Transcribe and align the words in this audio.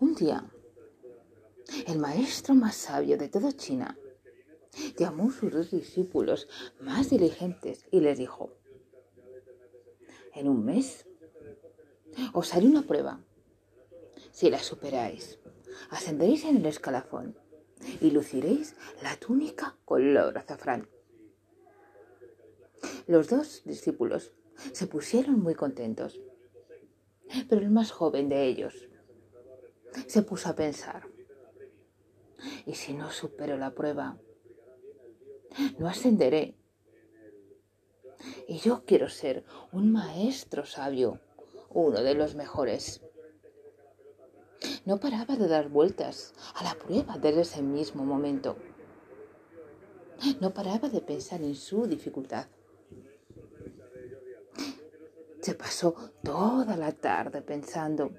Un 0.00 0.14
día, 0.14 0.44
el 1.88 1.98
maestro 1.98 2.54
más 2.54 2.76
sabio 2.76 3.18
de 3.18 3.28
toda 3.28 3.52
China 3.52 3.98
llamó 4.96 5.28
a 5.28 5.32
sus 5.32 5.52
dos 5.52 5.72
discípulos 5.72 6.46
más 6.80 7.10
diligentes 7.10 7.84
y 7.90 7.98
les 7.98 8.16
dijo, 8.16 8.52
en 10.34 10.48
un 10.48 10.64
mes 10.64 11.04
os 12.32 12.54
haré 12.54 12.66
una 12.66 12.82
prueba. 12.82 13.24
Si 14.30 14.48
la 14.50 14.60
superáis, 14.60 15.40
ascenderéis 15.90 16.44
en 16.44 16.58
el 16.58 16.66
escalafón 16.66 17.36
y 18.00 18.12
luciréis 18.12 18.76
la 19.02 19.16
túnica 19.16 19.78
color 19.84 20.38
azafrán. 20.38 20.88
Los 23.08 23.28
dos 23.28 23.62
discípulos 23.64 24.32
se 24.72 24.86
pusieron 24.86 25.40
muy 25.40 25.56
contentos, 25.56 26.20
pero 27.48 27.62
el 27.62 27.70
más 27.70 27.90
joven 27.90 28.28
de 28.28 28.46
ellos 28.46 28.88
se 30.06 30.22
puso 30.22 30.48
a 30.48 30.54
pensar, 30.54 31.08
¿y 32.66 32.74
si 32.74 32.92
no 32.92 33.10
supero 33.10 33.56
la 33.56 33.74
prueba? 33.74 34.18
No 35.78 35.88
ascenderé. 35.88 36.56
Y 38.46 38.58
yo 38.58 38.84
quiero 38.84 39.08
ser 39.08 39.44
un 39.72 39.92
maestro 39.92 40.64
sabio, 40.64 41.20
uno 41.70 42.02
de 42.02 42.14
los 42.14 42.34
mejores. 42.34 43.02
No 44.84 44.98
paraba 44.98 45.36
de 45.36 45.48
dar 45.48 45.68
vueltas 45.68 46.34
a 46.54 46.64
la 46.64 46.74
prueba 46.74 47.18
desde 47.18 47.42
ese 47.42 47.62
mismo 47.62 48.04
momento. 48.04 48.56
No 50.40 50.52
paraba 50.52 50.88
de 50.88 51.00
pensar 51.00 51.42
en 51.42 51.54
su 51.54 51.86
dificultad. 51.86 52.46
Se 55.40 55.54
pasó 55.54 55.94
toda 56.24 56.76
la 56.76 56.92
tarde 56.92 57.40
pensando, 57.42 58.10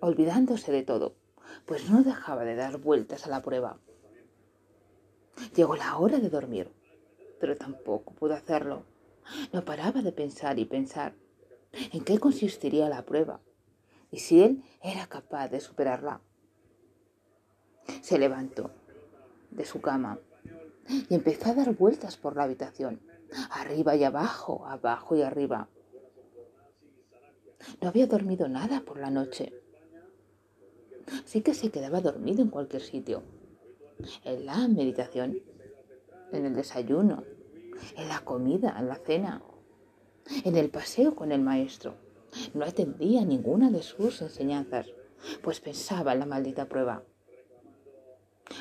olvidándose 0.00 0.72
de 0.72 0.82
todo, 0.82 1.14
pues 1.64 1.90
no 1.90 2.02
dejaba 2.02 2.44
de 2.44 2.54
dar 2.54 2.78
vueltas 2.78 3.26
a 3.26 3.30
la 3.30 3.42
prueba. 3.42 3.78
Llegó 5.54 5.76
la 5.76 5.96
hora 5.98 6.18
de 6.18 6.30
dormir, 6.30 6.70
pero 7.40 7.56
tampoco 7.56 8.14
pudo 8.14 8.34
hacerlo. 8.34 8.84
No 9.52 9.64
paraba 9.64 10.02
de 10.02 10.12
pensar 10.12 10.58
y 10.58 10.64
pensar 10.64 11.14
en 11.92 12.04
qué 12.04 12.18
consistiría 12.18 12.88
la 12.88 13.04
prueba 13.04 13.40
y 14.10 14.18
si 14.18 14.42
él 14.42 14.62
era 14.82 15.06
capaz 15.06 15.48
de 15.48 15.60
superarla. 15.60 16.20
Se 18.02 18.18
levantó 18.18 18.70
de 19.50 19.64
su 19.64 19.80
cama 19.80 20.18
y 20.88 21.14
empezó 21.14 21.50
a 21.50 21.54
dar 21.54 21.74
vueltas 21.74 22.16
por 22.16 22.36
la 22.36 22.44
habitación, 22.44 23.00
arriba 23.50 23.96
y 23.96 24.04
abajo, 24.04 24.66
abajo 24.66 25.16
y 25.16 25.22
arriba. 25.22 25.68
No 27.80 27.88
había 27.88 28.06
dormido 28.06 28.48
nada 28.48 28.80
por 28.80 28.98
la 28.98 29.10
noche. 29.10 29.52
Sí 31.24 31.42
que 31.42 31.54
se 31.54 31.70
quedaba 31.70 32.00
dormido 32.00 32.42
en 32.42 32.50
cualquier 32.50 32.82
sitio. 32.82 33.22
En 34.24 34.46
la 34.46 34.68
meditación, 34.68 35.40
en 36.32 36.46
el 36.46 36.54
desayuno, 36.54 37.24
en 37.96 38.08
la 38.08 38.20
comida, 38.20 38.76
en 38.78 38.88
la 38.88 38.96
cena, 38.96 39.42
en 40.44 40.56
el 40.56 40.70
paseo 40.70 41.14
con 41.14 41.32
el 41.32 41.40
maestro. 41.40 41.94
No 42.54 42.64
atendía 42.64 43.24
ninguna 43.24 43.70
de 43.70 43.82
sus 43.82 44.20
enseñanzas, 44.20 44.88
pues 45.42 45.60
pensaba 45.60 46.12
en 46.12 46.18
la 46.18 46.26
maldita 46.26 46.66
prueba. 46.66 47.02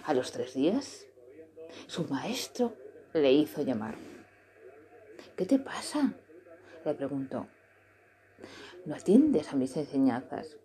A 0.05 0.13
los 0.13 0.31
tres 0.31 0.53
días, 0.53 1.05
su 1.87 2.05
maestro 2.05 2.73
le 3.13 3.33
hizo 3.33 3.61
llamar. 3.61 3.95
¿Qué 5.35 5.45
te 5.45 5.59
pasa? 5.59 6.13
le 6.85 6.93
preguntó. 6.93 7.47
No 8.85 8.95
atiendes 8.95 9.51
a 9.51 9.55
mis 9.55 9.75
enseñanzas, 9.75 10.57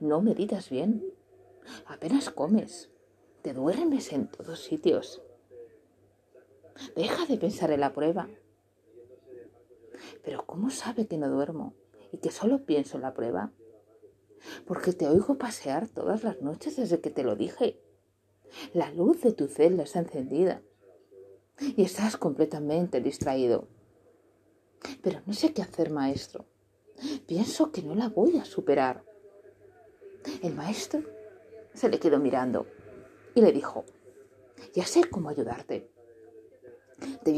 no 0.00 0.20
meditas 0.22 0.70
bien, 0.70 1.02
apenas 1.86 2.30
comes, 2.30 2.90
te 3.42 3.52
duermes 3.52 4.12
en 4.12 4.28
todos 4.28 4.64
sitios. 4.64 5.22
Deja 6.94 7.26
de 7.26 7.38
pensar 7.38 7.70
en 7.70 7.80
la 7.80 7.92
prueba. 7.92 8.28
Pero 10.22 10.44
¿cómo 10.46 10.70
sabe 10.70 11.06
que 11.06 11.16
no 11.16 11.28
duermo 11.28 11.74
y 12.12 12.18
que 12.18 12.30
solo 12.30 12.64
pienso 12.66 12.96
en 12.96 13.02
la 13.02 13.14
prueba? 13.14 13.52
Porque 14.66 14.92
te 14.92 15.08
oigo 15.08 15.38
pasear 15.38 15.88
todas 15.88 16.24
las 16.24 16.42
noches 16.42 16.76
desde 16.76 17.00
que 17.00 17.10
te 17.10 17.24
lo 17.24 17.36
dije. 17.36 17.80
La 18.72 18.90
luz 18.90 19.22
de 19.22 19.32
tu 19.32 19.48
celda 19.48 19.84
está 19.84 20.00
encendida 20.00 20.62
y 21.58 21.82
estás 21.82 22.16
completamente 22.16 23.00
distraído. 23.00 23.68
Pero 25.02 25.20
no 25.26 25.32
sé 25.32 25.52
qué 25.52 25.62
hacer, 25.62 25.90
maestro. 25.90 26.46
Pienso 27.26 27.72
que 27.72 27.82
no 27.82 27.94
la 27.94 28.08
voy 28.08 28.38
a 28.38 28.44
superar. 28.44 29.04
El 30.42 30.54
maestro 30.54 31.15
se 31.76 31.88
le 31.88 31.98
quedó 31.98 32.18
mirando 32.18 32.66
y 33.34 33.42
le 33.42 33.52
dijo, 33.52 33.84
ya 34.74 34.84
sé 34.86 35.08
cómo 35.08 35.28
ayudarte. 35.28 35.90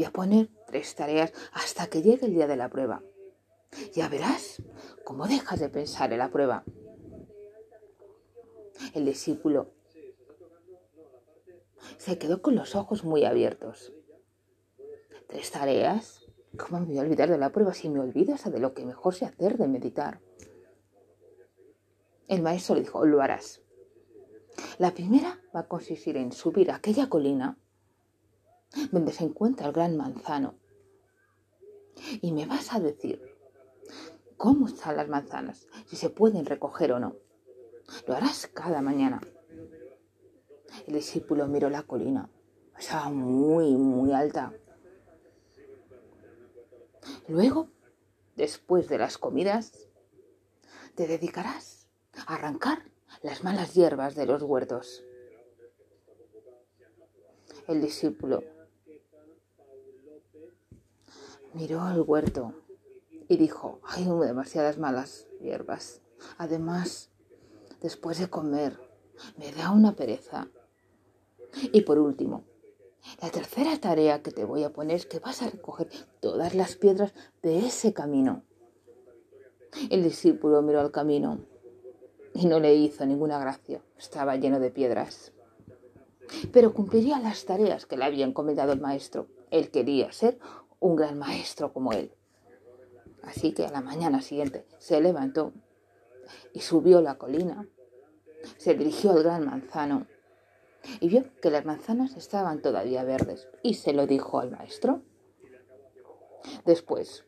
A 0.05 0.11
poner 0.11 0.49
tres 0.67 0.95
tareas 0.95 1.33
hasta 1.51 1.87
que 1.87 2.01
llegue 2.01 2.25
el 2.25 2.33
día 2.33 2.47
de 2.47 2.55
la 2.55 2.69
prueba. 2.69 3.03
Ya 3.93 4.09
verás 4.09 4.61
cómo 5.03 5.27
dejas 5.27 5.59
de 5.59 5.69
pensar 5.69 6.11
en 6.11 6.19
la 6.19 6.31
prueba. 6.31 6.63
El 8.93 9.05
discípulo 9.05 9.71
se 11.97 12.17
quedó 12.17 12.41
con 12.41 12.55
los 12.55 12.75
ojos 12.75 13.03
muy 13.03 13.25
abiertos. 13.25 13.93
Tres 15.27 15.51
tareas. 15.51 16.25
¿Cómo 16.57 16.79
me 16.79 16.87
voy 16.87 16.97
a 16.97 17.01
olvidar 17.01 17.29
de 17.29 17.37
la 17.37 17.51
prueba 17.51 17.73
si 17.73 17.89
me 17.89 17.99
olvidas 17.99 18.51
de 18.51 18.59
lo 18.59 18.73
que 18.73 18.85
mejor 18.85 19.13
sé 19.13 19.25
hacer 19.25 19.57
de 19.57 19.67
meditar? 19.67 20.19
El 22.27 22.41
maestro 22.41 22.75
le 22.75 22.81
dijo, 22.81 23.05
lo 23.05 23.21
harás. 23.21 23.61
La 24.77 24.93
primera 24.93 25.39
va 25.55 25.61
a 25.61 25.67
consistir 25.67 26.17
en 26.17 26.31
subir 26.31 26.71
aquella 26.71 27.09
colina 27.09 27.57
donde 28.91 29.11
se 29.11 29.23
encuentra 29.23 29.67
el 29.67 29.73
gran 29.73 29.97
manzano. 29.97 30.55
Y 32.21 32.31
me 32.31 32.45
vas 32.45 32.73
a 32.73 32.79
decir 32.79 33.21
cómo 34.37 34.67
están 34.67 34.95
las 34.95 35.09
manzanas, 35.09 35.67
si 35.87 35.95
se 35.95 36.09
pueden 36.09 36.45
recoger 36.45 36.93
o 36.93 36.99
no. 36.99 37.15
Lo 38.07 38.15
harás 38.15 38.47
cada 38.47 38.81
mañana. 38.81 39.21
El 40.87 40.93
discípulo 40.93 41.47
miró 41.47 41.69
la 41.69 41.83
colina. 41.83 42.29
Estaba 42.77 43.09
muy, 43.09 43.75
muy 43.75 44.13
alta. 44.13 44.53
Luego, 47.27 47.69
después 48.35 48.87
de 48.87 48.97
las 48.97 49.17
comidas, 49.17 49.89
te 50.95 51.07
dedicarás 51.07 51.87
a 52.25 52.35
arrancar 52.35 52.88
las 53.21 53.43
malas 53.43 53.73
hierbas 53.73 54.15
de 54.15 54.25
los 54.25 54.41
huertos. 54.43 55.03
El 57.67 57.81
discípulo 57.81 58.43
miró 61.53 61.89
el 61.89 62.01
huerto 62.01 62.53
y 63.27 63.37
dijo, 63.37 63.79
hay 63.83 64.05
demasiadas 64.05 64.77
malas 64.77 65.27
hierbas. 65.41 66.01
Además, 66.37 67.09
después 67.81 68.19
de 68.19 68.29
comer, 68.29 68.79
me 69.37 69.51
da 69.51 69.71
una 69.71 69.95
pereza. 69.95 70.47
Y 71.73 71.81
por 71.81 71.99
último, 71.99 72.45
la 73.21 73.29
tercera 73.29 73.77
tarea 73.79 74.21
que 74.21 74.31
te 74.31 74.45
voy 74.45 74.63
a 74.63 74.71
poner 74.71 74.95
es 74.95 75.05
que 75.05 75.19
vas 75.19 75.41
a 75.41 75.49
recoger 75.49 75.89
todas 76.21 76.55
las 76.55 76.75
piedras 76.75 77.13
de 77.41 77.59
ese 77.59 77.93
camino. 77.93 78.43
El 79.89 80.03
discípulo 80.03 80.61
miró 80.61 80.79
al 80.79 80.91
camino 80.91 81.39
y 82.39 82.45
no 82.45 82.61
le 82.61 82.73
hizo 82.73 83.05
ninguna 83.05 83.37
gracia. 83.37 83.81
Estaba 83.97 84.37
lleno 84.37 84.61
de 84.61 84.71
piedras. 84.71 85.33
Pero 86.53 86.73
cumpliría 86.73 87.19
las 87.19 87.43
tareas 87.43 87.85
que 87.85 87.97
le 87.97 88.05
había 88.05 88.25
encomendado 88.25 88.71
el 88.71 88.79
maestro. 88.79 89.27
Él 89.51 89.71
quería 89.71 90.13
ser 90.13 90.39
un 90.79 90.95
gran 90.95 91.19
maestro 91.19 91.73
como 91.73 91.91
él. 91.91 92.13
Así 93.23 93.51
que 93.51 93.65
a 93.65 93.71
la 93.71 93.81
mañana 93.81 94.21
siguiente 94.21 94.65
se 94.77 95.01
levantó 95.01 95.51
y 96.53 96.61
subió 96.61 97.01
la 97.01 97.17
colina. 97.17 97.67
Se 98.57 98.73
dirigió 98.73 99.11
al 99.11 99.23
gran 99.23 99.45
manzano 99.45 100.07
y 101.01 101.09
vio 101.09 101.25
que 101.41 101.51
las 101.51 101.65
manzanas 101.65 102.15
estaban 102.15 102.61
todavía 102.61 103.03
verdes 103.03 103.49
y 103.63 103.73
se 103.73 103.91
lo 103.91 104.07
dijo 104.07 104.39
al 104.39 104.51
maestro. 104.51 105.01
Después, 106.63 107.25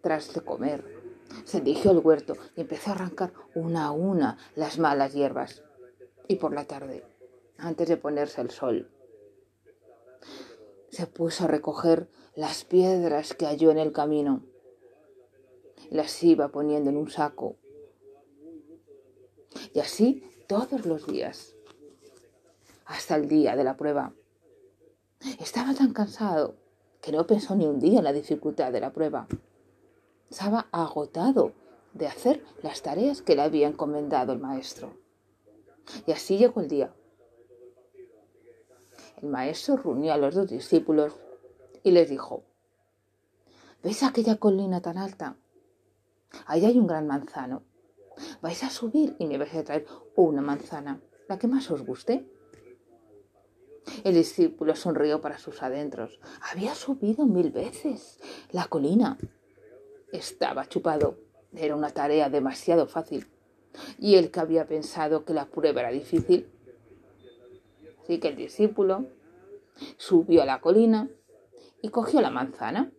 tras 0.00 0.34
de 0.34 0.40
comer, 0.40 1.03
se 1.44 1.60
dirigió 1.60 1.90
al 1.90 1.98
huerto 1.98 2.34
y 2.56 2.62
empezó 2.62 2.90
a 2.90 2.94
arrancar 2.94 3.32
una 3.54 3.86
a 3.86 3.90
una 3.90 4.38
las 4.54 4.78
malas 4.78 5.12
hierbas. 5.12 5.62
Y 6.28 6.36
por 6.36 6.54
la 6.54 6.64
tarde, 6.64 7.04
antes 7.58 7.88
de 7.88 7.96
ponerse 7.96 8.40
el 8.40 8.50
sol, 8.50 8.90
se 10.90 11.06
puso 11.06 11.44
a 11.44 11.48
recoger 11.48 12.08
las 12.34 12.64
piedras 12.64 13.34
que 13.34 13.46
halló 13.46 13.70
en 13.70 13.78
el 13.78 13.92
camino. 13.92 14.42
Las 15.90 16.22
iba 16.22 16.48
poniendo 16.48 16.90
en 16.90 16.96
un 16.96 17.10
saco. 17.10 17.56
Y 19.72 19.80
así 19.80 20.22
todos 20.46 20.86
los 20.86 21.06
días, 21.06 21.54
hasta 22.86 23.16
el 23.16 23.28
día 23.28 23.56
de 23.56 23.64
la 23.64 23.76
prueba. 23.76 24.14
Estaba 25.40 25.74
tan 25.74 25.92
cansado 25.92 26.56
que 27.00 27.12
no 27.12 27.26
pensó 27.26 27.54
ni 27.54 27.66
un 27.66 27.80
día 27.80 27.98
en 27.98 28.04
la 28.04 28.12
dificultad 28.12 28.72
de 28.72 28.80
la 28.80 28.92
prueba. 28.92 29.26
Estaba 30.34 30.66
agotado 30.72 31.52
de 31.92 32.08
hacer 32.08 32.44
las 32.60 32.82
tareas 32.82 33.22
que 33.22 33.36
le 33.36 33.42
había 33.42 33.68
encomendado 33.68 34.32
el 34.32 34.40
maestro. 34.40 34.92
Y 36.08 36.10
así 36.10 36.38
llegó 36.38 36.60
el 36.60 36.66
día. 36.66 36.92
El 39.22 39.28
maestro 39.28 39.76
reunió 39.76 40.12
a 40.12 40.16
los 40.16 40.34
dos 40.34 40.50
discípulos 40.50 41.12
y 41.84 41.92
les 41.92 42.10
dijo, 42.10 42.42
¿Veis 43.84 44.02
aquella 44.02 44.34
colina 44.34 44.80
tan 44.80 44.98
alta? 44.98 45.36
Ahí 46.46 46.64
hay 46.64 46.80
un 46.80 46.88
gran 46.88 47.06
manzano. 47.06 47.62
Vais 48.42 48.64
a 48.64 48.70
subir 48.70 49.14
y 49.20 49.26
me 49.26 49.38
vais 49.38 49.54
a 49.54 49.62
traer 49.62 49.86
una 50.16 50.42
manzana, 50.42 51.00
la 51.28 51.38
que 51.38 51.46
más 51.46 51.70
os 51.70 51.86
guste. 51.86 52.28
El 54.02 54.14
discípulo 54.14 54.74
sonrió 54.74 55.20
para 55.20 55.38
sus 55.38 55.62
adentros. 55.62 56.18
Había 56.50 56.74
subido 56.74 57.24
mil 57.24 57.52
veces 57.52 58.18
la 58.50 58.66
colina. 58.66 59.16
Estaba 60.14 60.68
chupado. 60.68 61.18
Era 61.56 61.74
una 61.74 61.90
tarea 61.90 62.28
demasiado 62.28 62.86
fácil. 62.86 63.26
Y 63.98 64.14
el 64.14 64.30
que 64.30 64.38
había 64.38 64.68
pensado 64.68 65.24
que 65.24 65.34
la 65.34 65.46
prueba 65.46 65.80
era 65.80 65.90
difícil. 65.90 66.48
Así 68.00 68.20
que 68.20 68.28
el 68.28 68.36
discípulo 68.36 69.08
subió 69.96 70.42
a 70.42 70.46
la 70.46 70.60
colina 70.60 71.10
y 71.82 71.88
cogió 71.88 72.20
la 72.20 72.30
manzana. 72.30 72.92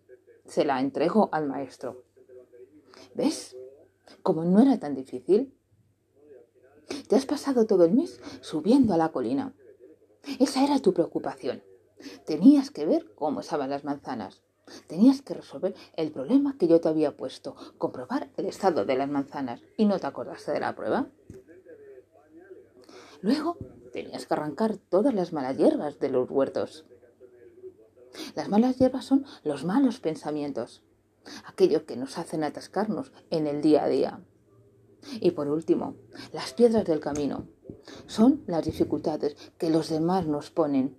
Se 0.44 0.66
la 0.66 0.82
entregó 0.82 1.30
al 1.32 1.48
maestro. 1.48 2.04
¿Ves? 3.14 3.56
Como 4.22 4.44
no 4.44 4.62
era 4.62 4.78
tan 4.78 4.94
difícil. 4.94 5.58
Te 7.08 7.16
has 7.16 7.26
pasado 7.26 7.66
todo 7.66 7.86
el 7.86 7.94
mes 7.94 8.20
subiendo 8.42 8.94
a 8.94 8.98
la 8.98 9.14
colina. 9.14 9.56
Esa 10.42 10.66
era 10.66 10.80
tu 10.80 10.94
preocupación. 10.94 11.64
Tenías 12.26 12.72
que 12.72 12.86
ver 12.86 13.16
cómo 13.16 13.40
estaban 13.40 13.70
las 13.70 13.86
manzanas. 13.86 14.45
Tenías 14.88 15.22
que 15.22 15.34
resolver 15.34 15.74
el 15.96 16.12
problema 16.12 16.58
que 16.58 16.68
yo 16.68 16.80
te 16.80 16.90
había 16.90 17.18
puesto, 17.18 17.56
comprobar 17.78 18.30
el 18.38 18.46
estado 18.46 18.86
de 18.86 18.96
las 18.96 19.10
manzanas. 19.10 19.62
¿Y 19.78 19.86
no 19.86 20.00
te 20.00 20.08
acordaste 20.08 20.52
de 20.52 20.60
la 20.60 20.76
prueba? 20.76 21.08
Luego 23.22 23.58
tenías 23.92 24.28
que 24.28 24.34
arrancar 24.34 24.78
todas 24.78 25.14
las 25.14 25.34
malas 25.34 25.58
hierbas 25.58 26.00
de 26.00 26.10
los 26.10 26.30
huertos. 26.30 26.86
Las 28.36 28.50
malas 28.50 28.78
hierbas 28.78 29.06
son 29.06 29.26
los 29.44 29.66
malos 29.66 30.00
pensamientos, 30.00 30.84
aquellos 31.46 31.84
que 31.84 31.98
nos 31.98 32.18
hacen 32.18 32.44
atascarnos 32.44 33.12
en 33.32 33.48
el 33.48 33.62
día 33.62 33.84
a 33.84 33.88
día. 33.88 34.20
Y 35.20 35.32
por 35.32 35.48
último, 35.48 35.96
las 36.34 36.54
piedras 36.54 36.86
del 36.86 37.00
camino 37.00 37.48
son 38.06 38.44
las 38.48 38.66
dificultades 38.66 39.36
que 39.58 39.70
los 39.70 39.90
demás 39.90 40.26
nos 40.28 40.52
ponen 40.52 40.98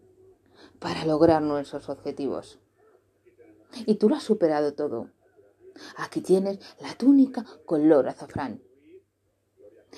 para 0.78 1.04
lograr 1.04 1.42
nuestros 1.42 1.88
objetivos. 1.88 2.58
Y 3.84 3.96
tú 3.96 4.08
lo 4.08 4.16
has 4.16 4.22
superado 4.22 4.74
todo. 4.74 5.10
Aquí 5.96 6.20
tienes 6.20 6.58
la 6.80 6.94
túnica 6.94 7.44
color 7.66 8.08
azafrán. 8.08 8.62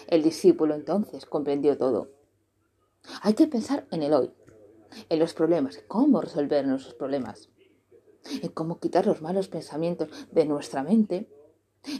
El 0.07 0.23
discípulo 0.23 0.75
entonces 0.75 1.27
comprendió 1.27 1.77
todo. 1.79 2.11
Hay 3.23 3.35
que 3.35 3.47
pensar 3.47 3.87
en 3.91 4.03
el 4.03 4.13
hoy, 4.13 4.33
en 5.09 5.19
los 5.19 5.35
problemas, 5.35 5.81
cómo 5.87 6.21
resolver 6.21 6.67
nuestros 6.67 6.95
problemas, 6.95 7.49
en 8.43 8.49
cómo 8.51 8.81
quitar 8.81 9.07
los 9.07 9.23
malos 9.23 9.49
pensamientos 9.49 10.09
de 10.33 10.45
nuestra 10.45 10.83
mente 10.83 11.29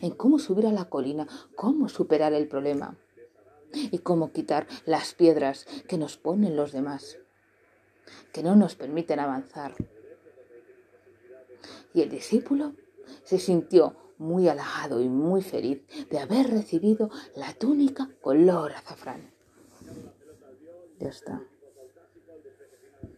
en 0.03 0.11
cómo 0.11 0.39
subir 0.39 0.67
a 0.67 0.73
la 0.73 0.87
colina, 0.87 1.27
cómo 1.57 1.89
superar 1.89 2.33
el 2.33 2.49
problema 2.49 2.97
y 3.73 3.99
cómo 3.99 4.33
quitar 4.33 4.67
las 4.87 5.15
piedras 5.15 5.67
que 5.89 5.99
nos 5.99 6.17
ponen 6.17 6.57
los 6.57 6.73
demás, 6.73 7.19
que 8.33 8.43
no 8.43 8.57
nos 8.57 8.75
permiten 8.75 9.21
avanzar. 9.21 9.75
Y 11.95 12.03
el 12.03 12.11
discípulo 12.11 12.75
se 13.25 13.39
sintió 13.39 13.97
muy 14.19 14.49
halagado 14.49 15.01
y 15.01 15.09
muy 15.09 15.43
feliz 15.43 15.83
de 16.11 16.19
haber 16.19 16.51
recibido 16.51 17.11
la 17.35 17.55
túnica 17.55 18.11
color 18.21 18.73
azafrán. 18.73 19.33
Ya 20.99 21.09
está. 21.09 21.43